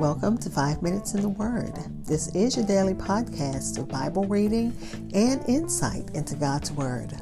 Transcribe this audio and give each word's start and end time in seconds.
Welcome 0.00 0.38
to 0.38 0.48
Five 0.48 0.80
Minutes 0.80 1.12
in 1.12 1.20
the 1.20 1.28
Word. 1.28 1.74
This 2.06 2.34
is 2.34 2.56
your 2.56 2.64
daily 2.64 2.94
podcast 2.94 3.76
of 3.78 3.88
Bible 3.88 4.24
reading 4.24 4.74
and 5.12 5.46
insight 5.46 6.08
into 6.14 6.34
God's 6.34 6.72
Word. 6.72 7.12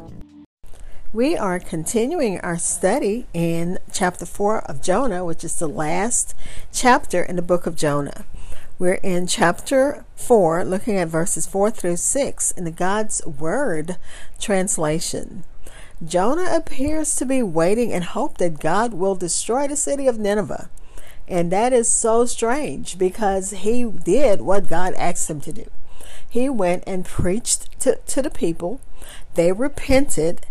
We 1.12 1.36
are 1.36 1.58
continuing 1.58 2.38
our 2.42 2.58
study 2.58 3.26
in 3.34 3.80
chapter 3.92 4.24
4 4.24 4.60
of 4.70 4.80
Jonah, 4.80 5.24
which 5.24 5.42
is 5.42 5.56
the 5.56 5.66
last 5.66 6.36
chapter 6.72 7.24
in 7.24 7.34
the 7.34 7.42
book 7.42 7.66
of 7.66 7.74
Jonah. 7.74 8.24
We're 8.78 9.00
in 9.02 9.26
chapter 9.26 10.04
4, 10.14 10.64
looking 10.64 10.96
at 10.96 11.08
verses 11.08 11.44
4 11.44 11.72
through 11.72 11.96
6 11.96 12.52
in 12.52 12.62
the 12.62 12.70
God's 12.70 13.26
Word 13.26 13.96
translation. 14.38 15.42
Jonah 16.04 16.54
appears 16.54 17.16
to 17.16 17.26
be 17.26 17.42
waiting 17.42 17.90
in 17.90 18.02
hope 18.02 18.38
that 18.38 18.60
God 18.60 18.94
will 18.94 19.14
destroy 19.14 19.66
the 19.66 19.76
city 19.76 20.06
of 20.06 20.18
Nineveh. 20.18 20.70
And 21.26 21.52
that 21.52 21.72
is 21.72 21.90
so 21.90 22.24
strange 22.24 22.98
because 22.98 23.50
he 23.50 23.84
did 23.84 24.40
what 24.40 24.68
God 24.68 24.94
asked 24.94 25.28
him 25.28 25.40
to 25.42 25.52
do. 25.52 25.70
He 26.28 26.48
went 26.48 26.84
and 26.86 27.04
preached 27.04 27.78
to, 27.80 27.96
to 27.96 28.22
the 28.22 28.30
people. 28.30 28.80
They 29.34 29.52
repented. 29.52 30.46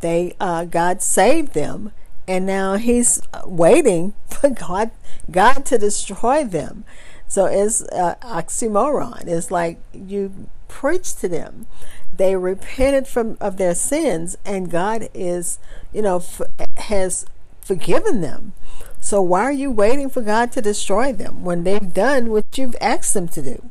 They 0.00 0.34
uh, 0.40 0.64
God 0.64 1.02
saved 1.02 1.54
them, 1.54 1.92
and 2.26 2.44
now 2.44 2.74
he's 2.74 3.22
waiting 3.44 4.14
for 4.28 4.50
God 4.50 4.90
God 5.30 5.64
to 5.66 5.78
destroy 5.78 6.44
them. 6.44 6.84
So 7.28 7.46
it's 7.46 7.82
uh, 7.82 8.16
oxymoron. 8.22 9.26
It's 9.26 9.50
like 9.50 9.78
you 9.92 10.48
preach 10.68 11.14
to 11.16 11.28
them. 11.28 11.66
They 12.14 12.36
repented 12.36 13.06
from 13.06 13.36
of 13.40 13.56
their 13.56 13.74
sins, 13.74 14.36
and 14.44 14.70
God 14.70 15.08
is, 15.14 15.58
you 15.92 16.02
know, 16.02 16.16
f- 16.16 16.42
has 16.76 17.24
forgiven 17.60 18.20
them. 18.20 18.52
So 19.00 19.20
why 19.20 19.42
are 19.42 19.52
you 19.52 19.70
waiting 19.70 20.10
for 20.10 20.22
God 20.22 20.52
to 20.52 20.62
destroy 20.62 21.12
them 21.12 21.44
when 21.44 21.64
they've 21.64 21.92
done 21.92 22.30
what 22.30 22.56
you've 22.56 22.76
asked 22.80 23.14
them 23.14 23.28
to 23.28 23.42
do? 23.42 23.70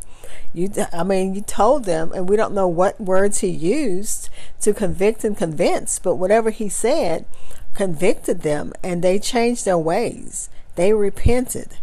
You, 0.53 0.69
I 0.91 1.03
mean, 1.03 1.33
you 1.33 1.41
told 1.41 1.85
them, 1.85 2.11
and 2.13 2.27
we 2.27 2.35
don't 2.35 2.53
know 2.53 2.67
what 2.67 2.99
words 2.99 3.39
he 3.39 3.47
used 3.47 4.29
to 4.59 4.73
convict 4.73 5.23
and 5.23 5.37
convince, 5.37 5.99
but 5.99 6.15
whatever 6.15 6.49
he 6.49 6.67
said 6.67 7.25
convicted 7.73 8.41
them, 8.41 8.73
and 8.83 9.01
they 9.01 9.17
changed 9.17 9.63
their 9.63 9.77
ways. 9.77 10.49
They 10.75 10.91
repented. 10.93 11.77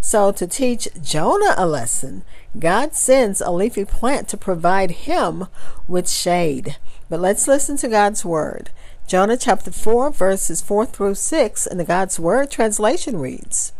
So, 0.00 0.32
to 0.32 0.46
teach 0.46 0.88
Jonah 1.02 1.54
a 1.56 1.66
lesson, 1.66 2.22
God 2.58 2.94
sends 2.94 3.40
a 3.40 3.50
leafy 3.50 3.84
plant 3.84 4.28
to 4.28 4.36
provide 4.36 4.90
him 4.90 5.46
with 5.88 6.08
shade. 6.08 6.76
But 7.08 7.20
let's 7.20 7.48
listen 7.48 7.76
to 7.78 7.88
God's 7.88 8.24
word. 8.24 8.70
Jonah 9.06 9.36
chapter 9.36 9.70
4, 9.70 10.10
verses 10.10 10.62
4 10.62 10.86
through 10.86 11.14
6 11.14 11.66
in 11.66 11.78
the 11.78 11.84
God's 11.84 12.18
Word 12.20 12.50
translation 12.50 13.18
reads 13.18 13.72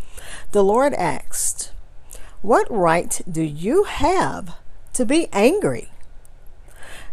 The 0.53 0.65
Lord 0.65 0.95
asked, 0.95 1.73
What 2.41 2.71
right 2.71 3.21
do 3.31 3.43
you 3.43 3.85
have 3.85 4.57
to 4.95 5.07
be 5.07 5.29
angry? 5.33 5.91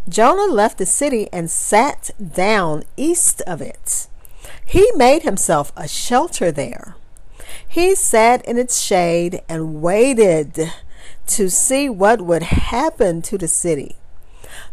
Jonah 0.08 0.52
left 0.52 0.78
the 0.78 0.86
city 0.86 1.28
and 1.32 1.50
sat 1.50 2.10
down 2.34 2.84
east 2.96 3.42
of 3.42 3.60
it. 3.60 4.08
He 4.64 4.90
made 4.96 5.22
himself 5.22 5.72
a 5.76 5.86
shelter 5.86 6.50
there. 6.50 6.96
He 7.66 7.94
sat 7.94 8.44
in 8.44 8.58
its 8.58 8.80
shade 8.80 9.42
and 9.48 9.80
waited 9.80 10.72
to 11.30 11.48
see 11.48 11.88
what 11.88 12.20
would 12.20 12.42
happen 12.42 13.22
to 13.22 13.38
the 13.38 13.48
city. 13.48 13.96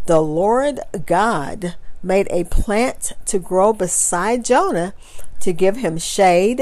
The 0.07 0.21
Lord 0.21 0.79
God 1.05 1.75
made 2.01 2.27
a 2.31 2.45
plant 2.45 3.13
to 3.25 3.37
grow 3.37 3.73
beside 3.73 4.43
Jonah 4.43 4.93
to 5.41 5.53
give 5.53 5.77
him 5.77 5.97
shade 5.97 6.61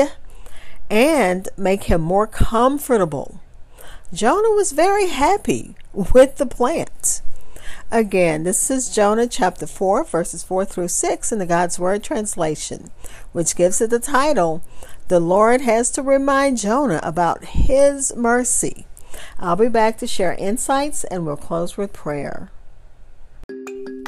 and 0.90 1.48
make 1.58 1.84
him 1.84 2.02
more 2.02 2.28
comfortable. 2.28 3.40
Jonah 4.14 4.52
was 4.52 4.72
very 4.74 5.08
happy 5.08 5.76
with 5.94 6.38
the 6.38 6.46
plant. 6.46 7.22
Again, 7.92 8.44
this 8.44 8.70
is 8.70 8.94
Jonah 8.94 9.28
chapter 9.28 9.66
4, 9.66 10.04
verses 10.04 10.44
4 10.44 10.66
through 10.66 10.90
6 10.90 11.32
in 11.32 11.40
the 11.40 11.46
God's 11.46 11.80
Word 11.80 12.04
translation, 12.04 12.92
which 13.32 13.56
gives 13.56 13.80
it 13.80 13.92
the 13.92 14.00
title, 14.00 14.64
The 15.08 15.20
Lord 15.20 15.62
Has 15.62 15.90
to 15.92 16.02
Remind 16.02 16.58
Jonah 16.58 17.00
About 17.04 17.46
His 17.46 18.16
Mercy. 18.16 18.88
I'll 19.46 19.56
be 19.56 19.70
back 19.70 20.00
to 20.00 20.08
share 20.08 20.34
insights 20.40 21.04
and 21.04 21.24
we'll 21.24 21.38
close 21.38 21.78
with 21.78 21.94
prayer. 21.94 22.50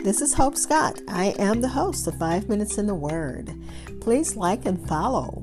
This 0.04 0.20
is 0.20 0.34
Hope 0.34 0.58
Scott. 0.58 1.00
I 1.08 1.36
am 1.38 1.62
the 1.62 1.68
host 1.68 2.08
of 2.08 2.18
Five 2.18 2.50
Minutes 2.50 2.80
in 2.80 2.88
the 2.88 2.96
Word. 2.96 3.54
Please 4.02 4.36
like 4.36 4.66
and 4.66 4.84
follow 4.88 5.40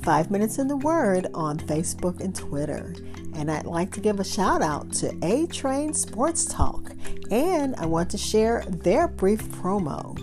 Five 0.00 0.30
Minutes 0.30 0.58
in 0.58 0.68
the 0.68 0.76
Word 0.78 1.26
on 1.34 1.58
Facebook 1.58 2.20
and 2.20 2.34
Twitter. 2.34 2.94
And 3.34 3.50
I'd 3.50 3.66
like 3.66 3.92
to 3.92 4.00
give 4.00 4.20
a 4.20 4.24
shout 4.24 4.62
out 4.62 4.90
to 4.94 5.14
A 5.22 5.46
Train 5.48 5.92
Sports 5.92 6.46
Talk. 6.46 6.90
And 7.30 7.76
I 7.76 7.84
want 7.84 8.08
to 8.12 8.16
share 8.16 8.64
their 8.68 9.06
brief 9.06 9.42
promo. 9.50 10.16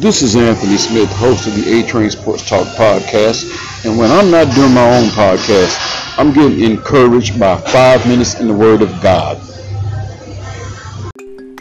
This 0.00 0.20
is 0.20 0.34
Anthony 0.34 0.78
Smith, 0.78 1.10
host 1.12 1.46
of 1.46 1.54
the 1.54 1.78
A 1.78 1.86
Train 1.86 2.10
Sports 2.10 2.48
Talk 2.48 2.66
podcast. 2.74 3.86
And 3.86 3.96
when 3.96 4.10
I'm 4.10 4.32
not 4.32 4.52
doing 4.52 4.74
my 4.74 4.98
own 4.98 5.10
podcast, 5.10 5.95
I'm 6.18 6.32
getting 6.32 6.60
encouraged 6.60 7.38
by 7.38 7.58
five 7.58 8.06
minutes 8.08 8.40
in 8.40 8.48
the 8.48 8.54
Word 8.54 8.80
of 8.80 8.88
God. 9.02 9.36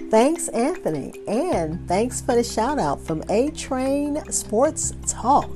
Thanks, 0.09 0.47
Anthony. 0.47 1.13
And 1.27 1.85
thanks 1.89 2.21
for 2.21 2.35
the 2.35 2.43
shout 2.43 2.79
out 2.79 3.01
from 3.01 3.21
A 3.27 3.51
Train 3.51 4.23
Sports 4.31 4.93
Talk. 5.05 5.51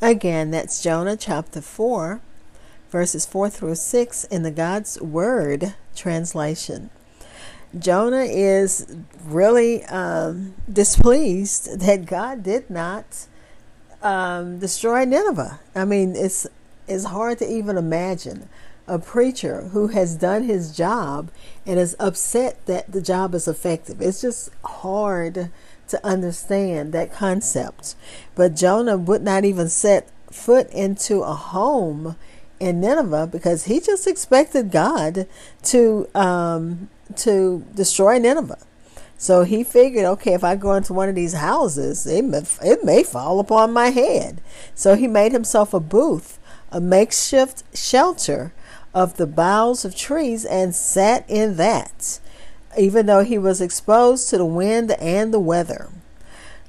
Again, 0.00 0.52
that's 0.52 0.82
Jonah 0.82 1.18
chapter 1.18 1.60
4, 1.60 2.22
verses 2.90 3.26
4 3.26 3.50
through 3.50 3.74
6 3.74 4.24
in 4.24 4.42
the 4.42 4.50
God's 4.50 4.98
Word 5.02 5.74
translation. 5.94 6.88
Jonah 7.78 8.24
is 8.24 8.86
really 9.22 9.84
um, 9.84 10.54
displeased 10.72 11.78
that 11.80 12.06
God 12.06 12.42
did 12.42 12.70
not 12.70 13.26
um, 14.00 14.58
destroy 14.58 15.04
Nineveh. 15.04 15.60
I 15.74 15.84
mean, 15.84 16.16
it's 16.16 16.46
it's 16.86 17.04
hard 17.04 17.38
to 17.38 17.50
even 17.50 17.76
imagine 17.76 18.48
a 18.86 18.98
preacher 18.98 19.62
who 19.68 19.88
has 19.88 20.16
done 20.16 20.42
his 20.42 20.76
job 20.76 21.30
and 21.64 21.78
is 21.78 21.96
upset 21.98 22.64
that 22.66 22.90
the 22.90 23.00
job 23.00 23.34
is 23.34 23.46
effective. 23.46 24.00
It's 24.00 24.20
just 24.20 24.50
hard 24.64 25.50
to 25.88 26.06
understand 26.06 26.92
that 26.92 27.12
concept. 27.12 27.94
But 28.34 28.56
Jonah 28.56 28.96
would 28.96 29.22
not 29.22 29.44
even 29.44 29.68
set 29.68 30.08
foot 30.30 30.68
into 30.70 31.22
a 31.22 31.34
home 31.34 32.16
in 32.58 32.80
Nineveh 32.80 33.26
because 33.26 33.64
he 33.64 33.80
just 33.80 34.06
expected 34.06 34.70
God 34.70 35.26
to 35.64 36.08
um, 36.14 36.88
to 37.16 37.64
destroy 37.74 38.18
Nineveh. 38.18 38.58
So 39.18 39.44
he 39.44 39.62
figured, 39.62 40.04
okay, 40.04 40.34
if 40.34 40.42
I 40.42 40.56
go 40.56 40.74
into 40.74 40.92
one 40.92 41.08
of 41.08 41.14
these 41.14 41.34
houses, 41.34 42.06
it 42.06 42.24
may, 42.24 42.42
it 42.60 42.84
may 42.84 43.04
fall 43.04 43.38
upon 43.38 43.72
my 43.72 43.90
head. 43.90 44.40
So 44.74 44.96
he 44.96 45.06
made 45.06 45.30
himself 45.30 45.72
a 45.72 45.78
booth, 45.78 46.40
a 46.72 46.80
makeshift 46.80 47.62
shelter 47.76 48.52
of 48.94 49.16
the 49.16 49.26
boughs 49.26 49.84
of 49.84 49.94
trees 49.94 50.44
and 50.44 50.74
sat 50.74 51.24
in 51.28 51.56
that, 51.56 52.18
even 52.76 53.06
though 53.06 53.22
he 53.22 53.38
was 53.38 53.60
exposed 53.60 54.28
to 54.30 54.38
the 54.38 54.44
wind 54.44 54.90
and 54.92 55.32
the 55.32 55.40
weather. 55.40 55.88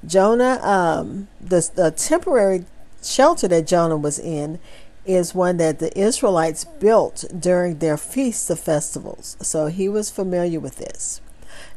Jonah, 0.06 0.60
um, 0.62 1.28
the, 1.40 1.68
the 1.74 1.90
temporary 1.90 2.64
shelter 3.02 3.48
that 3.48 3.66
Jonah 3.66 3.96
was 3.96 4.18
in 4.18 4.58
is 5.06 5.34
one 5.34 5.56
that 5.58 5.78
the 5.78 5.98
Israelites 5.98 6.64
built 6.64 7.24
during 7.38 7.78
their 7.78 7.96
feasts 7.96 8.48
of 8.48 8.60
festivals. 8.60 9.36
So 9.40 9.66
he 9.66 9.88
was 9.88 10.10
familiar 10.10 10.60
with 10.60 10.76
this. 10.76 11.20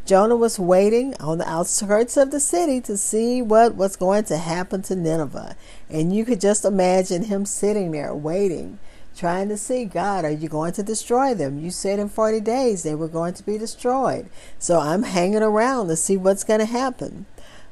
Jonah 0.06 0.36
was 0.36 0.60
waiting 0.60 1.14
on 1.20 1.38
the 1.38 1.50
outskirts 1.50 2.18
of 2.18 2.32
the 2.32 2.40
city 2.40 2.80
to 2.82 2.98
see 2.98 3.42
what 3.42 3.76
was 3.76 3.96
going 3.96 4.24
to 4.26 4.38
happen 4.38 4.82
to 4.84 4.96
Nineveh. 4.96 5.56
And 5.90 6.16
you 6.16 6.26
could 6.26 6.40
just 6.40 6.64
imagine 6.64 7.26
him 7.26 7.46
sitting 7.46 7.92
there 7.92 8.16
waiting 8.16 8.80
trying 9.18 9.50
to 9.50 9.58
see 9.58 9.84
God, 9.84 10.24
are 10.24 10.32
you 10.32 10.48
going 10.48 10.74
to 10.74 10.84
destroy 10.84 11.34
them? 11.34 11.60
You 11.60 11.72
said 11.72 12.00
in 12.00 12.08
40 12.08 12.40
days 12.40 12.84
they 12.84 12.96
were 12.96 13.08
going 13.08 13.34
to 13.34 13.44
be 13.44 13.58
destroyed. 13.58 14.30
So 14.60 14.80
I'm 14.80 15.04
hanging 15.04 15.42
around 15.42 15.88
to 15.88 15.96
see 15.96 16.16
what's 16.16 16.44
going 16.44 16.60
to 16.60 16.66
happen. 16.66 17.26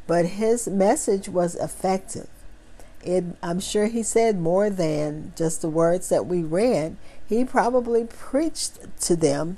But 0.07 0.25
his 0.25 0.68
message 0.68 1.29
was 1.29 1.56
effective. 1.56 2.27
It, 3.03 3.24
I'm 3.44 3.59
sure 3.59 3.85
he 3.85 4.01
said 4.01 4.39
more 4.39 4.69
than 4.69 5.33
just 5.35 5.62
the 5.62 5.69
words 5.69 6.09
that 6.09 6.25
we 6.25 6.41
read. 6.41 6.97
He 7.27 7.45
probably 7.45 8.06
preached 8.06 8.79
to 9.01 9.15
them 9.15 9.57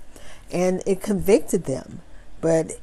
and 0.51 0.83
it 0.85 1.01
convicted 1.01 1.63
them. 1.63 2.01
But 2.41 2.79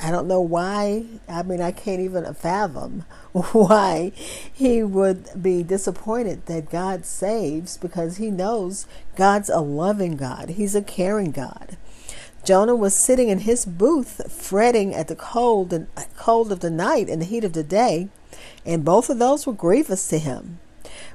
I 0.00 0.10
don't 0.10 0.28
know 0.28 0.40
why. 0.40 1.04
I 1.28 1.42
mean, 1.42 1.60
I 1.60 1.72
can't 1.72 2.00
even 2.00 2.32
fathom 2.34 3.04
why 3.32 4.12
he 4.52 4.82
would 4.82 5.42
be 5.42 5.62
disappointed 5.62 6.46
that 6.46 6.70
God 6.70 7.06
saves 7.06 7.78
because 7.78 8.18
he 8.18 8.30
knows 8.30 8.86
God's 9.16 9.48
a 9.48 9.60
loving 9.60 10.16
God, 10.16 10.50
He's 10.50 10.74
a 10.74 10.82
caring 10.82 11.30
God. 11.30 11.76
Jonah 12.44 12.76
was 12.76 12.94
sitting 12.94 13.28
in 13.28 13.40
his 13.40 13.66
booth, 13.66 14.32
fretting 14.32 14.94
at 14.94 15.08
the 15.08 15.16
cold 15.16 15.72
and 15.72 15.88
uh, 15.96 16.04
cold 16.16 16.52
of 16.52 16.60
the 16.60 16.70
night 16.70 17.08
and 17.08 17.20
the 17.20 17.26
heat 17.26 17.42
of 17.42 17.54
the 17.54 17.64
day, 17.64 18.08
and 18.64 18.84
both 18.84 19.10
of 19.10 19.18
those 19.18 19.46
were 19.46 19.52
grievous 19.52 20.06
to 20.08 20.18
him. 20.18 20.60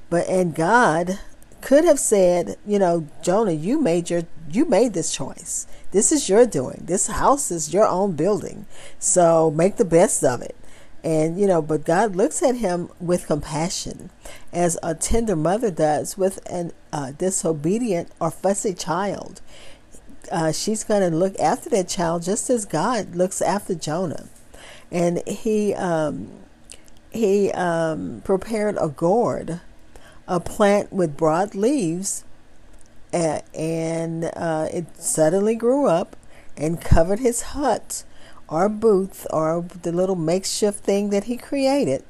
But 0.10 0.28
and 0.28 0.54
God 0.54 1.20
could 1.62 1.86
have 1.86 2.00
said, 2.00 2.58
you 2.66 2.80
know, 2.80 3.08
Jonah, 3.22 3.52
you 3.52 3.80
made 3.80 4.10
your 4.10 4.24
you 4.52 4.66
made 4.66 4.94
this 4.94 5.13
choice. 5.13 5.68
This 5.92 6.12
is 6.12 6.28
your 6.28 6.46
doing. 6.46 6.84
This 6.86 7.08
house 7.08 7.52
is 7.52 7.74
your 7.74 7.88
own 7.88 8.13
building. 8.13 8.66
So 9.00 9.52
make 9.52 9.78
the 9.78 9.86
best 9.86 10.24
of 10.24 10.42
it. 10.42 10.56
And 11.04 11.40
you 11.40 11.48
know, 11.48 11.62
but 11.62 11.86
God 11.86 12.16
looks 12.16 12.44
at 12.44 12.56
him 12.56 12.90
with 13.00 13.28
compassion, 13.28 14.12
as 14.54 14.78
a 14.84 14.94
tender 14.94 15.36
mother 15.36 15.72
does 15.72 16.18
with 16.18 16.40
an 16.50 16.74
uh, 16.94 17.12
disobedient 17.12 18.12
or 18.19 18.30
fussy 18.30 18.74
child. 18.74 19.42
Uh, 20.31 20.52
she's 20.52 20.84
going 20.84 21.10
to 21.10 21.16
look 21.16 21.38
after 21.40 21.69
that 21.72 21.88
child 21.88 22.24
just 22.24 22.50
as 22.50 22.66
God 22.66 23.16
looks 23.16 23.42
after 23.42 23.74
Jonah. 23.74 24.28
And 24.92 25.28
he 25.28 25.74
um, 25.74 26.30
he 27.12 27.52
um, 27.52 28.22
prepared 28.24 28.78
a 28.80 28.88
gourd 28.88 29.62
a 30.28 30.40
plant 30.40 30.92
with 30.92 31.18
broad 31.18 31.56
leaves, 31.56 32.24
and 33.14 34.26
uh, 34.36 34.68
it 34.74 34.96
suddenly 34.96 35.56
grew 35.56 35.88
up 35.88 36.16
and 36.56 36.82
covered 36.82 37.20
his 37.20 37.42
hut 37.42 38.04
or 38.48 38.70
booth 38.70 39.26
or 39.32 39.66
the 39.82 39.92
little 39.92 40.16
makeshift 40.16 40.84
thing 40.84 41.10
that 41.10 41.26
he 41.26 41.38
created 41.38 42.04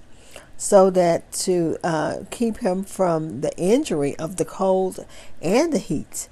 so 0.57 0.91
that 0.91 1.31
to 1.31 1.75
uh, 1.83 2.17
keep 2.29 2.57
him 2.57 2.83
from 2.83 3.41
the 3.41 3.51
injury 3.57 4.15
of 4.17 4.35
the 4.35 4.45
cold 4.45 5.03
and 5.41 5.73
the 5.73 5.79
heat. 5.79 6.29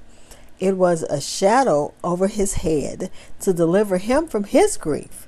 It 0.59 0.77
was 0.77 1.01
a 1.03 1.19
shadow 1.19 1.95
over 2.03 2.27
his 2.27 2.55
head 2.55 3.09
to 3.39 3.53
deliver 3.53 3.97
him 3.97 4.27
from 4.27 4.43
his 4.43 4.77
grief, 4.77 5.27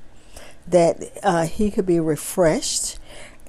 that 0.67 1.01
uh, 1.23 1.47
he 1.47 1.71
could 1.71 1.87
be 1.87 1.99
refreshed 1.99 2.99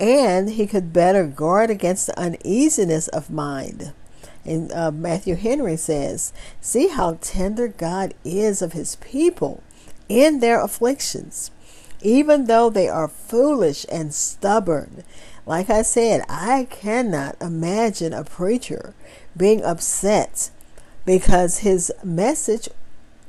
and 0.03 0.51
he 0.51 0.67
could 0.67 0.93
better 0.93 1.25
guard 1.29 1.71
against 1.71 2.09
the 2.09 2.19
uneasiness 2.19 3.07
of 3.09 3.31
mind. 3.31 3.93
And 4.45 4.73
uh, 4.73 4.91
Matthew 4.91 5.37
Henry 5.37 5.77
says, 5.77 6.33
See 6.61 6.89
how 6.89 7.19
tender 7.21 7.69
God 7.69 8.13
is 8.25 8.61
of 8.61 8.73
his 8.73 8.97
people 8.97 9.63
in 10.09 10.41
their 10.41 10.61
afflictions, 10.61 11.53
even 12.01 12.47
though 12.47 12.69
they 12.69 12.89
are 12.89 13.07
foolish 13.07 13.87
and 13.93 14.13
stubborn. 14.13 15.05
Like 15.47 15.71
I 15.71 15.83
said, 15.83 16.25
I 16.29 16.67
cannot 16.69 17.41
imagine 17.41 18.13
a 18.13 18.25
preacher 18.25 18.95
being 19.37 19.63
upset 19.63 20.51
because 21.07 21.59
his 21.59 21.93
message 22.03 22.69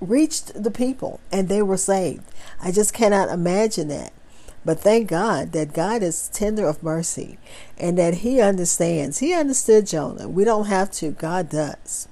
reached 0.01 0.63
the 0.63 0.71
people 0.71 1.19
and 1.31 1.49
they 1.49 1.61
were 1.61 1.77
saved. 1.77 2.23
I 2.59 2.71
just 2.71 2.95
cannot 2.95 3.29
imagine 3.29 3.89
that. 3.89 4.11
But 4.65 4.79
thank 4.79 5.09
God 5.09 5.51
that 5.51 5.73
God 5.73 6.01
is 6.01 6.29
tender 6.29 6.67
of 6.67 6.83
mercy 6.83 7.37
and 7.77 7.97
that 7.97 8.15
He 8.15 8.39
understands. 8.39 9.19
He 9.19 9.33
understood 9.33 9.87
Jonah. 9.87 10.27
We 10.29 10.43
don't 10.45 10.67
have 10.67 10.91
to, 10.91 11.11
God 11.11 11.49
does. 11.49 12.07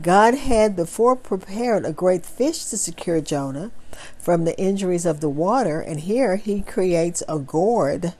God 0.00 0.34
had 0.34 0.76
before 0.76 1.16
prepared 1.16 1.84
a 1.84 1.92
great 1.92 2.26
fish 2.26 2.64
to 2.66 2.76
secure 2.76 3.20
Jonah 3.20 3.70
from 4.18 4.44
the 4.44 4.58
injuries 4.58 5.06
of 5.06 5.20
the 5.20 5.28
water, 5.28 5.80
and 5.80 6.00
here 6.00 6.36
He 6.36 6.62
creates 6.62 7.22
a 7.28 7.38
gourd 7.38 8.14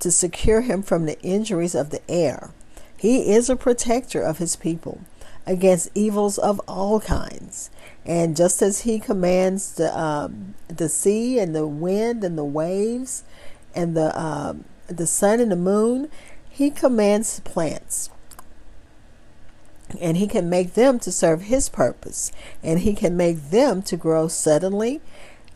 to 0.00 0.10
secure 0.10 0.60
him 0.60 0.82
from 0.82 1.06
the 1.06 1.20
injuries 1.22 1.74
of 1.74 1.90
the 1.90 2.02
air. 2.10 2.50
He 2.96 3.32
is 3.32 3.48
a 3.48 3.56
protector 3.56 4.20
of 4.20 4.38
His 4.38 4.56
people 4.56 5.00
against 5.46 5.90
evils 5.94 6.38
of 6.38 6.60
all 6.66 7.00
kinds. 7.00 7.70
And 8.04 8.36
just 8.36 8.60
as 8.62 8.82
he 8.82 8.98
commands 8.98 9.74
the 9.74 9.98
um, 9.98 10.54
the 10.68 10.88
sea 10.88 11.38
and 11.38 11.54
the 11.54 11.66
wind 11.66 12.22
and 12.22 12.36
the 12.36 12.44
waves 12.44 13.24
and 13.74 13.96
the 13.96 14.16
uh, 14.16 14.54
the 14.86 15.06
sun 15.06 15.40
and 15.40 15.50
the 15.50 15.56
moon, 15.56 16.10
he 16.48 16.70
commands 16.70 17.40
plants. 17.40 18.10
And 20.00 20.16
he 20.16 20.26
can 20.26 20.50
make 20.50 20.74
them 20.74 20.98
to 21.00 21.12
serve 21.12 21.42
his 21.42 21.68
purpose, 21.68 22.32
and 22.62 22.80
he 22.80 22.94
can 22.94 23.16
make 23.16 23.50
them 23.50 23.80
to 23.82 23.96
grow 23.96 24.28
suddenly. 24.28 25.00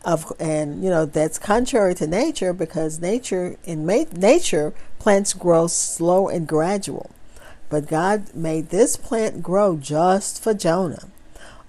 Of 0.04 0.32
and 0.38 0.82
you 0.82 0.90
know 0.90 1.06
that's 1.06 1.40
contrary 1.40 1.94
to 1.96 2.06
nature 2.06 2.52
because 2.52 3.00
nature 3.00 3.56
in 3.64 3.84
ma- 3.84 4.04
nature 4.12 4.72
plants 5.00 5.34
grow 5.34 5.66
slow 5.66 6.28
and 6.28 6.46
gradual, 6.46 7.10
but 7.68 7.86
God 7.86 8.34
made 8.34 8.70
this 8.70 8.96
plant 8.96 9.42
grow 9.42 9.76
just 9.76 10.42
for 10.42 10.54
Jonah. 10.54 11.08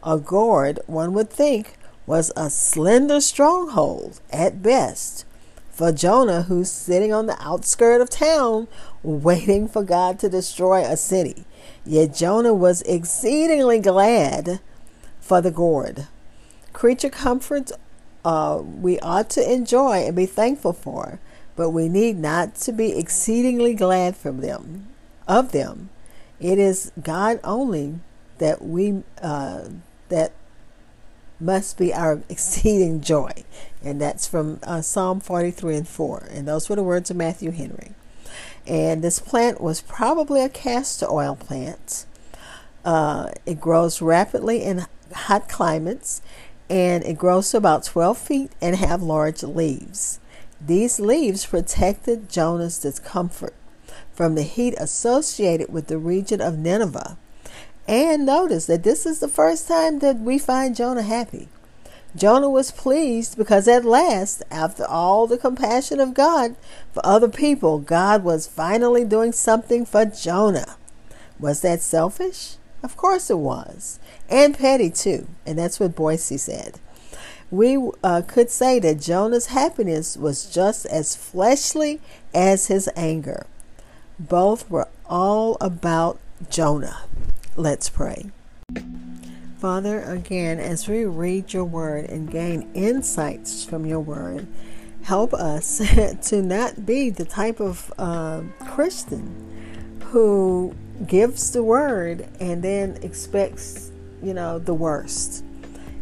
A 0.04 0.18
gourd, 0.18 0.80
one 0.88 1.14
would 1.14 1.30
think, 1.30 1.78
was 2.06 2.32
a 2.36 2.50
slender 2.50 3.22
stronghold 3.22 4.20
at 4.32 4.64
best 4.64 5.26
for 5.70 5.92
Jonah, 5.92 6.44
who's 6.44 6.72
sitting 6.72 7.14
on 7.14 7.26
the 7.26 7.42
outskirt 7.42 8.02
of 8.02 8.10
town 8.10 8.68
waiting 9.04 9.68
for 9.68 9.84
God 9.84 10.20
to 10.20 10.30
destroy 10.30 10.84
a 10.84 10.98
city. 10.98 11.46
Yet 11.86 12.14
Jonah 12.14 12.54
was 12.54 12.82
exceedingly 12.84 13.80
glad 13.80 14.60
for 15.20 15.42
the 15.42 15.52
gourd. 15.52 16.08
Creature 16.74 17.10
comforts 17.10 17.72
uh, 18.26 18.62
we 18.62 19.00
ought 19.00 19.30
to 19.30 19.54
enjoy 19.54 20.06
and 20.06 20.16
be 20.16 20.26
thankful 20.26 20.74
for, 20.74 21.20
but 21.56 21.70
we 21.70 21.88
need 21.88 22.18
not 22.18 22.56
to 22.56 22.72
be 22.72 22.98
exceedingly 22.98 23.74
glad 23.74 24.16
from 24.16 24.42
them, 24.42 24.88
of 25.30 25.54
them. 25.54 25.90
It 26.42 26.60
is 26.60 26.92
God 27.02 27.40
only 27.44 28.00
that 28.40 28.62
we 28.62 29.04
uh, 29.22 29.70
that 30.10 30.34
must 31.40 31.78
be 31.78 31.94
our 31.94 32.22
exceeding 32.30 33.00
joy. 33.00 33.32
And 33.82 34.02
that's 34.02 34.28
from 34.28 34.60
uh, 34.64 34.82
Psalm 34.82 35.22
43 35.22 35.78
and 35.78 35.88
4. 35.88 36.28
And 36.32 36.48
those 36.48 36.68
were 36.68 36.76
the 36.76 36.84
words 36.84 37.10
of 37.10 37.16
Matthew 37.16 37.52
Henry. 37.52 37.94
And 38.68 39.02
this 39.02 39.20
plant 39.20 39.62
was 39.62 39.82
probably 39.82 40.42
a 40.42 40.50
castor 40.50 41.10
oil 41.10 41.36
plant. 41.36 42.06
Uh, 42.84 43.32
it 43.46 43.60
grows 43.62 44.02
rapidly 44.02 44.64
in 44.64 44.86
hot 45.14 45.48
climates 45.50 46.22
and 46.70 47.04
it 47.04 47.18
grows 47.18 47.52
to 47.52 47.58
about 47.58 47.84
12 47.84 48.18
feet 48.18 48.52
and 48.62 48.76
have 48.76 49.02
large 49.02 49.44
leaves. 49.44 50.20
These 50.62 51.00
leaves 51.00 51.46
protected 51.46 52.30
Jonah's 52.30 52.80
discomfort 52.80 53.56
from 54.20 54.36
the 54.36 54.44
heat 54.44 54.76
associated 54.78 55.72
with 55.72 55.88
the 55.88 55.98
region 55.98 56.42
of 56.42 56.58
Nineveh 56.58 57.16
and 57.88 58.26
notice 58.26 58.66
that 58.66 58.84
this 58.84 59.06
is 59.06 59.22
the 59.22 59.30
first 59.30 59.66
time 59.66 60.00
that 60.00 60.20
we 60.20 60.38
find 60.38 60.76
Jonah 60.76 61.04
happy. 61.04 61.48
Jonah 62.14 62.50
was 62.50 62.70
pleased 62.70 63.38
because 63.38 63.66
at 63.70 63.86
last, 63.86 64.44
after 64.52 64.86
all 64.86 65.26
the 65.26 65.38
compassion 65.38 66.02
of 66.02 66.14
God 66.14 66.58
for 66.92 67.00
other 67.06 67.30
people, 67.30 67.80
God 67.80 68.26
was 68.26 68.46
finally 68.46 69.06
doing 69.06 69.32
something 69.32 69.86
for 69.86 70.04
Jonah. 70.04 70.76
Was 71.40 71.62
that 71.62 71.80
selfish? 71.80 72.58
Of 72.84 72.98
course 72.98 73.30
it 73.30 73.38
was. 73.38 74.02
And 74.28 74.54
petty 74.54 74.90
too. 74.90 75.30
And 75.46 75.58
that's 75.58 75.80
what 75.80 75.96
Boice 75.96 76.26
said. 76.42 76.78
We 77.50 77.90
uh, 78.04 78.24
could 78.28 78.50
say 78.50 78.80
that 78.80 79.00
Jonah's 79.00 79.46
happiness 79.46 80.18
was 80.18 80.54
just 80.54 80.86
as 80.88 81.16
fleshly 81.16 82.02
as 82.34 82.68
his 82.68 82.90
anger. 82.98 83.46
Both 84.20 84.70
were 84.70 84.90
all 85.06 85.56
about 85.62 86.20
Jonah. 86.50 87.04
Let's 87.56 87.88
pray. 87.90 88.32
Father, 89.60 90.02
again, 90.02 90.60
as 90.60 90.88
we 90.88 91.06
read 91.06 91.54
your 91.54 91.66
word 91.66 92.06
and 92.06 92.30
gain 92.30 92.70
insights 92.74 93.64
from 93.64 93.86
your 93.86 94.00
word, 94.00 94.48
help 95.04 95.34
us 95.34 95.78
to 96.30 96.42
not 96.42 96.86
be 96.86 97.10
the 97.10 97.26
type 97.26 97.60
of 97.60 97.94
uh, 97.98 98.42
Christian 98.68 99.98
who 100.12 100.76
gives 101.08 101.52
the 101.52 101.64
word 101.64 102.28
and 102.40 102.64
then 102.64 102.98
expects, 103.02 103.92
you 104.22 104.34
know, 104.34 104.60
the 104.60 104.74
worst. 104.74 105.44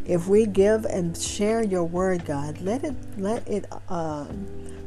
If 0.06 0.28
we 0.28 0.46
give 0.46 0.86
and 0.86 1.18
share 1.18 1.64
your 1.64 1.84
word, 1.84 2.26
God, 2.26 2.62
let 2.62 2.84
it 2.84 2.96
let 3.18 3.48
it 3.48 3.66
uh, 3.90 4.26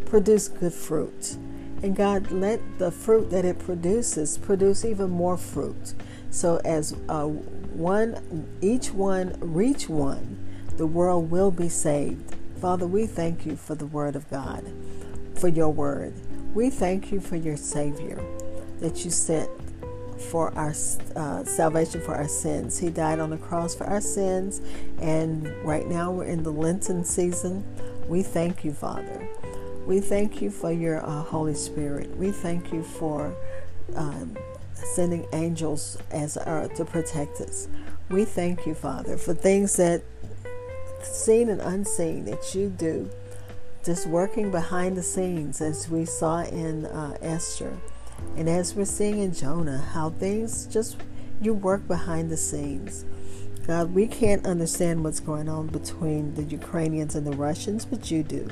produce 0.06 0.48
good 0.48 0.72
fruit, 0.72 1.36
and 1.82 1.96
God, 1.96 2.30
let 2.30 2.60
the 2.78 2.90
fruit 2.90 3.30
that 3.30 3.44
it 3.44 3.58
produces 3.58 4.38
produce 4.38 4.84
even 4.84 5.10
more 5.10 5.36
fruit 5.36 5.94
so 6.30 6.60
as 6.64 6.94
uh, 7.08 7.26
one, 7.26 8.46
each 8.60 8.92
one 8.92 9.36
reach 9.40 9.88
one, 9.88 10.38
the 10.76 10.86
world 10.86 11.30
will 11.30 11.50
be 11.50 11.68
saved. 11.68 12.36
Father, 12.60 12.86
we 12.86 13.06
thank 13.06 13.44
you 13.44 13.56
for 13.56 13.74
the 13.74 13.86
word 13.86 14.14
of 14.14 14.30
God, 14.30 14.64
for 15.34 15.48
your 15.48 15.70
word. 15.70 16.14
We 16.54 16.70
thank 16.70 17.10
you 17.10 17.20
for 17.20 17.36
your 17.36 17.56
Savior 17.56 18.24
that 18.78 19.04
you 19.04 19.10
sent 19.10 19.50
for 20.30 20.54
our 20.54 20.74
uh, 21.16 21.44
salvation 21.44 22.00
for 22.00 22.14
our 22.14 22.28
sins. 22.28 22.78
He 22.78 22.90
died 22.90 23.18
on 23.18 23.30
the 23.30 23.38
cross 23.38 23.74
for 23.74 23.84
our 23.84 24.00
sins, 24.00 24.60
and 25.00 25.46
right 25.64 25.86
now 25.88 26.12
we're 26.12 26.24
in 26.24 26.42
the 26.42 26.52
Lenten 26.52 27.04
season. 27.04 27.64
We 28.06 28.22
thank 28.22 28.64
you, 28.64 28.72
Father. 28.72 29.28
We 29.86 30.00
thank 30.00 30.40
you 30.40 30.50
for 30.50 30.70
your 30.70 31.04
uh, 31.04 31.22
Holy 31.22 31.54
Spirit. 31.54 32.16
We 32.16 32.30
thank 32.30 32.72
you 32.72 32.82
for 32.82 33.34
um, 33.96 34.36
sending 34.74 35.26
angels 35.32 35.98
as 36.10 36.36
uh, 36.36 36.68
to 36.76 36.84
protect 36.84 37.40
us. 37.40 37.68
We 38.08 38.24
thank 38.24 38.66
you, 38.66 38.74
Father, 38.74 39.16
for 39.16 39.34
things 39.34 39.76
that 39.76 40.02
seen 41.02 41.48
and 41.48 41.60
unseen 41.60 42.24
that 42.26 42.54
you 42.54 42.68
do, 42.68 43.10
just 43.84 44.06
working 44.06 44.50
behind 44.50 44.96
the 44.96 45.02
scenes 45.02 45.60
as 45.60 45.88
we 45.88 46.04
saw 46.04 46.42
in 46.42 46.86
uh, 46.86 47.16
Esther 47.20 47.76
And 48.36 48.48
as 48.48 48.74
we're 48.74 48.84
seeing 48.84 49.18
in 49.18 49.32
Jonah, 49.32 49.78
how 49.78 50.10
things 50.10 50.66
just, 50.66 50.96
you 51.40 51.54
work 51.54 51.86
behind 51.88 52.30
the 52.30 52.36
scenes. 52.36 53.04
God, 53.66 53.94
we 53.94 54.06
can't 54.06 54.46
understand 54.46 55.04
what's 55.04 55.20
going 55.20 55.48
on 55.48 55.68
between 55.68 56.34
the 56.34 56.42
Ukrainians 56.42 57.14
and 57.14 57.26
the 57.26 57.36
Russians, 57.36 57.84
but 57.84 58.10
you 58.10 58.22
do. 58.22 58.48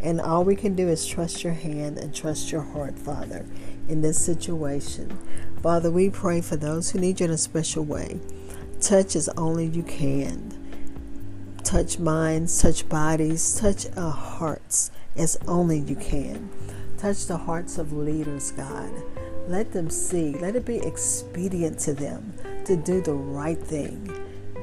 And 0.00 0.20
all 0.20 0.44
we 0.44 0.54
can 0.54 0.74
do 0.76 0.88
is 0.88 1.06
trust 1.06 1.42
your 1.42 1.54
hand 1.54 1.98
and 1.98 2.14
trust 2.14 2.52
your 2.52 2.62
heart, 2.62 2.98
Father, 2.98 3.44
in 3.88 4.00
this 4.00 4.18
situation. 4.18 5.18
Father, 5.62 5.90
we 5.90 6.08
pray 6.08 6.40
for 6.40 6.56
those 6.56 6.90
who 6.90 7.00
need 7.00 7.20
you 7.20 7.26
in 7.26 7.32
a 7.32 7.38
special 7.38 7.84
way. 7.84 8.20
Touch 8.80 9.16
as 9.16 9.28
only 9.30 9.66
you 9.66 9.82
can. 9.82 10.54
Touch 11.64 11.98
minds, 11.98 12.62
touch 12.62 12.88
bodies, 12.88 13.58
touch 13.58 13.86
our 13.96 14.12
hearts 14.12 14.90
as 15.16 15.36
only 15.48 15.80
you 15.80 15.96
can. 15.96 16.48
Touch 16.96 17.26
the 17.26 17.36
hearts 17.36 17.76
of 17.78 17.92
leaders, 17.92 18.52
God. 18.52 18.90
Let 19.48 19.72
them 19.72 19.90
see, 19.90 20.34
let 20.34 20.56
it 20.56 20.64
be 20.64 20.78
expedient 20.78 21.78
to 21.80 21.94
them 21.94 22.34
to 22.64 22.76
do 22.76 23.00
the 23.00 23.14
right 23.14 23.58
thing. 23.58 24.10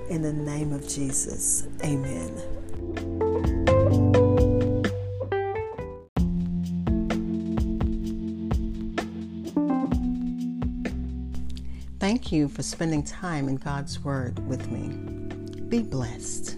In 0.10 0.22
the 0.22 0.34
name 0.34 0.72
of 0.72 0.88
Jesus, 0.88 1.68
amen. 1.84 2.64
You 12.36 12.50
for 12.50 12.63
spending 12.63 13.01
time 13.01 13.48
in 13.48 13.56
God's 13.56 14.04
Word 14.04 14.46
with 14.48 14.70
me. 14.70 14.89
Be 15.70 15.82
blessed. 15.82 16.58